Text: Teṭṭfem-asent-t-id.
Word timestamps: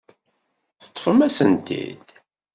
Teṭṭfem-asent-t-id. 0.83 2.07